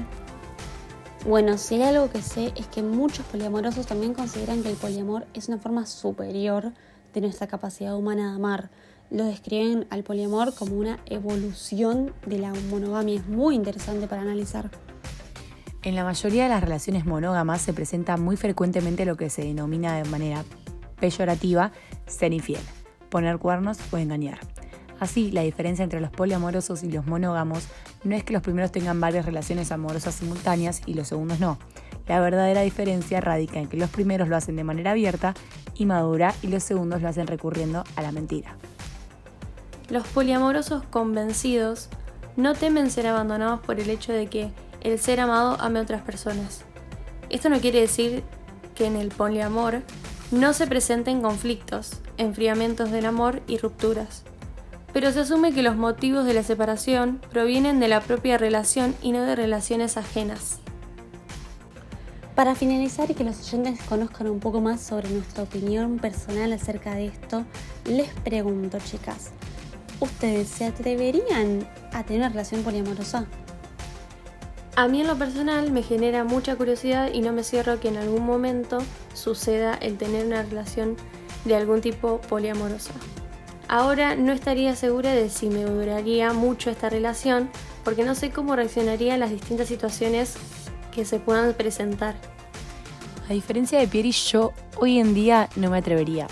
Bueno, 1.25 1.57
si 1.57 1.75
hay 1.75 1.83
algo 1.83 2.09
que 2.11 2.21
sé 2.21 2.51
es 2.57 2.67
que 2.67 2.83
muchos 2.83 3.25
poliamorosos 3.27 3.87
también 3.87 4.13
consideran 4.13 4.61
que 4.61 4.69
el 4.69 4.75
poliamor 4.75 5.25
es 5.33 5.47
una 5.47 5.57
forma 5.57 5.85
superior 5.85 6.73
de 7.13 7.21
nuestra 7.21 7.47
capacidad 7.47 7.95
humana 7.95 8.29
de 8.29 8.35
amar 8.35 8.69
lo 9.09 9.25
describen 9.25 9.85
al 9.91 10.03
poliamor 10.03 10.55
como 10.55 10.75
una 10.75 10.99
evolución 11.05 12.13
de 12.25 12.39
la 12.39 12.51
monogamia. 12.69 13.19
Es 13.19 13.27
muy 13.27 13.55
interesante 13.55 14.07
para 14.07 14.23
analizar. 14.23 14.71
En 15.83 15.95
la 15.95 16.03
mayoría 16.03 16.43
de 16.43 16.49
las 16.49 16.63
relaciones 16.63 17.05
monógamas 17.05 17.61
se 17.61 17.73
presenta 17.73 18.17
muy 18.17 18.37
frecuentemente 18.37 19.05
lo 19.05 19.15
que 19.15 19.29
se 19.29 19.43
denomina 19.43 19.95
de 19.95 20.09
manera 20.09 20.43
peyorativa 20.99 21.71
ser 22.07 22.33
infiel, 22.33 22.61
poner 23.09 23.37
cuernos 23.37 23.77
o 23.91 23.97
engañar. 23.97 24.39
Así, 24.99 25.31
la 25.31 25.41
diferencia 25.41 25.83
entre 25.83 25.99
los 25.99 26.09
poliamorosos 26.09 26.81
y 26.83 26.89
los 26.89 27.05
monógamos 27.05 27.67
no 28.03 28.15
es 28.15 28.23
que 28.23 28.33
los 28.33 28.41
primeros 28.41 28.71
tengan 28.71 29.01
varias 29.01 29.25
relaciones 29.25 29.71
amorosas 29.71 30.15
simultáneas 30.15 30.81
y 30.85 30.93
los 30.93 31.09
segundos 31.09 31.39
no. 31.39 31.59
La 32.07 32.19
verdadera 32.21 32.61
diferencia 32.61 33.21
radica 33.21 33.59
en 33.59 33.67
que 33.67 33.77
los 33.77 33.89
primeros 33.89 34.29
lo 34.29 34.37
hacen 34.37 34.55
de 34.55 34.63
manera 34.63 34.91
abierta 34.91 35.33
y 35.75 35.85
madura 35.85 36.33
y 36.41 36.47
los 36.47 36.63
segundos 36.63 37.01
lo 37.01 37.09
hacen 37.09 37.27
recurriendo 37.27 37.83
a 37.95 38.01
la 38.01 38.11
mentira. 38.11 38.55
Los 39.89 40.07
poliamorosos 40.07 40.83
convencidos 40.83 41.89
no 42.35 42.55
temen 42.55 42.89
ser 42.89 43.07
abandonados 43.07 43.59
por 43.59 43.79
el 43.79 43.89
hecho 43.89 44.11
de 44.11 44.27
que 44.27 44.51
el 44.81 44.99
ser 44.99 45.19
amado 45.19 45.57
ame 45.59 45.79
a 45.79 45.83
otras 45.83 46.01
personas. 46.01 46.63
Esto 47.29 47.49
no 47.49 47.59
quiere 47.59 47.81
decir 47.81 48.23
que 48.75 48.85
en 48.85 48.95
el 48.95 49.09
poliamor 49.09 49.81
no 50.31 50.53
se 50.53 50.67
presenten 50.67 51.21
conflictos, 51.21 52.01
enfriamientos 52.17 52.91
del 52.91 53.05
amor 53.05 53.41
y 53.47 53.57
rupturas, 53.57 54.23
pero 54.93 55.11
se 55.11 55.21
asume 55.21 55.53
que 55.53 55.63
los 55.63 55.75
motivos 55.75 56.25
de 56.25 56.33
la 56.33 56.43
separación 56.43 57.19
provienen 57.31 57.79
de 57.79 57.87
la 57.87 58.01
propia 58.01 58.37
relación 58.37 58.95
y 59.01 59.11
no 59.11 59.21
de 59.23 59.35
relaciones 59.35 59.97
ajenas. 59.97 60.59
Para 62.35 62.55
finalizar 62.55 63.11
y 63.11 63.13
que 63.13 63.23
los 63.23 63.39
oyentes 63.39 63.79
conozcan 63.87 64.27
un 64.27 64.39
poco 64.39 64.59
más 64.59 64.81
sobre 64.81 65.07
nuestra 65.09 65.43
opinión 65.43 65.99
personal 65.99 66.51
acerca 66.51 66.95
de 66.95 67.05
esto, 67.05 67.45
les 67.85 68.09
pregunto, 68.09 68.79
chicas, 68.79 69.29
¿ustedes 69.99 70.47
se 70.47 70.65
atreverían 70.65 71.67
a 71.91 72.03
tener 72.03 72.21
una 72.21 72.29
relación 72.29 72.63
poliamorosa? 72.63 73.27
A 74.75 74.87
mí 74.87 75.01
en 75.01 75.07
lo 75.07 75.15
personal 75.15 75.71
me 75.71 75.83
genera 75.83 76.23
mucha 76.23 76.55
curiosidad 76.55 77.13
y 77.13 77.21
no 77.21 77.31
me 77.33 77.43
cierro 77.43 77.79
que 77.79 77.89
en 77.89 77.97
algún 77.97 78.25
momento 78.25 78.79
suceda 79.13 79.75
el 79.75 79.99
tener 79.99 80.25
una 80.25 80.41
relación 80.41 80.97
de 81.45 81.55
algún 81.55 81.81
tipo 81.81 82.19
poliamorosa. 82.21 82.93
Ahora 83.67 84.15
no 84.15 84.31
estaría 84.31 84.75
segura 84.75 85.13
de 85.13 85.29
si 85.29 85.49
me 85.49 85.65
duraría 85.65 86.33
mucho 86.33 86.71
esta 86.71 86.89
relación 86.89 87.51
porque 87.83 88.03
no 88.03 88.15
sé 88.15 88.31
cómo 88.31 88.55
reaccionaría 88.55 89.13
a 89.13 89.17
las 89.17 89.29
distintas 89.29 89.67
situaciones 89.67 90.35
que 90.93 91.05
se 91.05 91.19
puedan 91.19 91.53
presentar. 91.53 92.15
A 93.29 93.33
diferencia 93.33 93.79
de 93.79 93.87
Pieri, 93.87 94.11
yo 94.11 94.53
hoy 94.77 94.99
en 94.99 95.13
día 95.13 95.49
no 95.55 95.69
me 95.69 95.77
atrevería. 95.77 96.27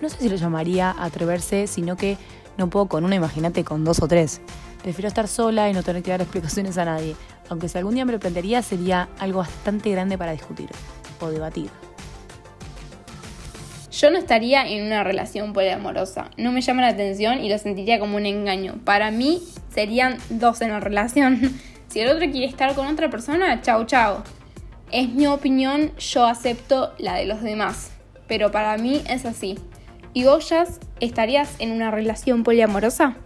No 0.00 0.08
sé 0.08 0.18
si 0.18 0.28
lo 0.28 0.36
llamaría 0.36 0.94
atreverse, 0.98 1.66
sino 1.66 1.96
que 1.96 2.18
no 2.56 2.68
puedo 2.68 2.86
con 2.86 3.04
una, 3.04 3.14
imagínate 3.14 3.64
con 3.64 3.84
dos 3.84 4.02
o 4.02 4.08
tres. 4.08 4.40
Prefiero 4.82 5.08
estar 5.08 5.28
sola 5.28 5.70
y 5.70 5.72
no 5.72 5.82
tener 5.82 6.02
que 6.02 6.10
dar 6.10 6.20
explicaciones 6.22 6.76
a 6.78 6.84
nadie. 6.84 7.16
Aunque 7.48 7.68
si 7.68 7.78
algún 7.78 7.94
día 7.94 8.04
me 8.04 8.12
lo 8.12 8.20
plantearía, 8.20 8.62
sería 8.62 9.08
algo 9.18 9.38
bastante 9.40 9.90
grande 9.90 10.18
para 10.18 10.32
discutir 10.32 10.68
o 11.20 11.30
debatir. 11.30 11.70
Yo 13.92 14.10
no 14.10 14.18
estaría 14.18 14.66
en 14.66 14.86
una 14.86 15.04
relación 15.04 15.52
poliamorosa. 15.52 16.30
No 16.36 16.50
me 16.50 16.62
llama 16.62 16.82
la 16.82 16.88
atención 16.88 17.44
y 17.44 17.48
lo 17.48 17.58
sentiría 17.58 18.00
como 18.00 18.16
un 18.16 18.26
engaño. 18.26 18.80
Para 18.84 19.10
mí 19.10 19.42
serían 19.72 20.16
dos 20.30 20.60
en 20.62 20.70
la 20.70 20.80
relación. 20.80 21.60
Si 21.92 22.00
el 22.00 22.08
otro 22.08 22.20
quiere 22.30 22.46
estar 22.46 22.74
con 22.74 22.86
otra 22.86 23.10
persona, 23.10 23.60
chau 23.60 23.84
chau. 23.84 24.22
Es 24.90 25.10
mi 25.10 25.26
opinión, 25.26 25.92
yo 25.98 26.24
acepto 26.24 26.94
la 26.96 27.16
de 27.16 27.26
los 27.26 27.42
demás. 27.42 27.90
Pero 28.26 28.50
para 28.50 28.78
mí 28.78 29.02
es 29.10 29.26
así. 29.26 29.58
¿Y 30.14 30.24
vos, 30.24 30.48
Jazz, 30.48 30.80
estarías 31.00 31.54
en 31.58 31.70
una 31.70 31.90
relación 31.90 32.44
poliamorosa? 32.44 33.16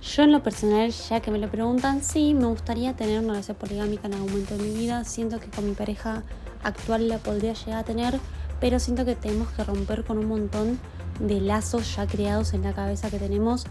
Yo 0.00 0.22
en 0.22 0.30
lo 0.30 0.44
personal, 0.44 0.92
ya 0.92 1.18
que 1.18 1.32
me 1.32 1.40
lo 1.40 1.50
preguntan, 1.50 2.00
sí, 2.00 2.32
me 2.32 2.46
gustaría 2.46 2.92
tener 2.92 3.18
una 3.18 3.30
relación 3.30 3.56
poligámica 3.56 4.06
en 4.06 4.14
algún 4.14 4.30
momento 4.30 4.56
de 4.56 4.62
mi 4.62 4.78
vida. 4.78 5.02
Siento 5.02 5.40
que 5.40 5.48
con 5.48 5.68
mi 5.68 5.74
pareja 5.74 6.22
actual 6.62 7.08
la 7.08 7.18
podría 7.18 7.54
llegar 7.54 7.80
a 7.80 7.82
tener, 7.82 8.20
pero 8.60 8.78
siento 8.78 9.04
que 9.04 9.16
tenemos 9.16 9.48
que 9.48 9.64
romper 9.64 10.04
con 10.04 10.18
un 10.18 10.26
montón 10.26 10.78
de 11.18 11.40
lazos 11.40 11.96
ya 11.96 12.06
creados 12.06 12.54
en 12.54 12.62
la 12.62 12.72
cabeza 12.72 13.10
que 13.10 13.18
tenemos 13.18 13.66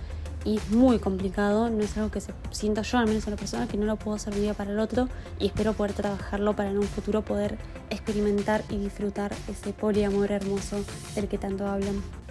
y 0.45 0.57
es 0.57 0.69
muy 0.69 0.99
complicado, 0.99 1.69
no 1.69 1.83
es 1.83 1.97
algo 1.97 2.11
que 2.11 2.21
se 2.21 2.31
sienta 2.51 2.83
yo, 2.83 2.99
al 2.99 3.07
menos 3.07 3.25
en 3.25 3.31
la 3.31 3.37
persona, 3.37 3.67
que 3.67 3.77
no 3.77 3.85
lo 3.85 3.97
puedo 3.97 4.15
hacer 4.15 4.33
un 4.33 4.41
día 4.41 4.53
para 4.53 4.71
el 4.71 4.79
otro 4.79 5.09
y 5.39 5.47
espero 5.47 5.73
poder 5.73 5.93
trabajarlo 5.93 6.55
para 6.55 6.69
en 6.69 6.77
un 6.77 6.87
futuro 6.87 7.23
poder 7.23 7.57
experimentar 7.89 8.63
y 8.69 8.77
disfrutar 8.77 9.33
ese 9.49 9.73
poliamor 9.73 10.31
hermoso 10.31 10.77
del 11.15 11.27
que 11.27 11.39
tanto 11.39 11.67
hablan. 11.67 12.25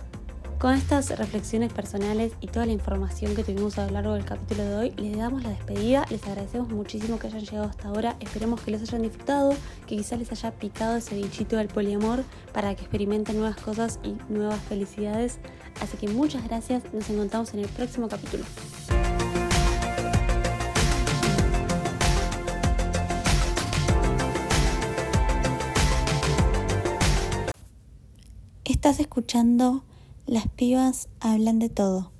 Con 0.64 0.72
estas 0.72 1.10
reflexiones 1.18 1.74
personales 1.74 2.32
y 2.40 2.46
toda 2.46 2.64
la 2.64 2.72
información 2.72 3.34
que 3.34 3.44
tuvimos 3.44 3.76
a 3.76 3.84
lo 3.84 3.92
largo 3.92 4.14
del 4.14 4.24
capítulo 4.24 4.64
de 4.64 4.74
hoy, 4.76 4.90
les 4.96 5.14
damos 5.14 5.42
la 5.42 5.50
despedida, 5.50 6.06
les 6.08 6.26
agradecemos 6.26 6.70
muchísimo 6.70 7.18
que 7.18 7.26
hayan 7.26 7.42
llegado 7.42 7.68
hasta 7.68 7.88
ahora, 7.88 8.16
esperemos 8.18 8.62
que 8.62 8.70
les 8.70 8.80
hayan 8.80 9.02
disfrutado, 9.02 9.54
que 9.86 9.98
quizás 9.98 10.18
les 10.18 10.32
haya 10.32 10.52
picado 10.52 10.96
ese 10.96 11.16
bichito 11.16 11.58
del 11.58 11.68
poliamor 11.68 12.24
para 12.54 12.74
que 12.74 12.80
experimenten 12.80 13.36
nuevas 13.36 13.60
cosas 13.60 14.00
y 14.02 14.16
nuevas 14.32 14.58
felicidades. 14.62 15.38
Así 15.82 15.98
que 15.98 16.08
muchas 16.08 16.42
gracias, 16.44 16.82
nos 16.94 17.10
encontramos 17.10 17.52
en 17.52 17.60
el 17.60 17.68
próximo 17.68 18.08
capítulo. 18.08 18.44
Estás 28.64 28.98
escuchando 28.98 29.84
las 30.26 30.48
pibas 30.48 31.08
hablan 31.20 31.58
de 31.58 31.68
todo. 31.68 32.13